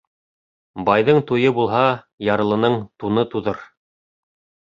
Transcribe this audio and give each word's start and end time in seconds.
Байҙың 0.87 1.19
туйы 1.31 1.51
булһа, 1.57 1.83
ярлының 2.29 2.79
туны 3.05 3.27
туҙыр. 3.35 3.61